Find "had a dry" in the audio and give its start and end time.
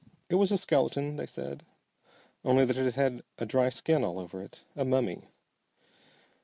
2.95-3.69